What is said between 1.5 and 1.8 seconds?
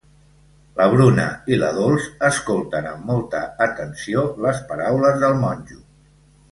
i la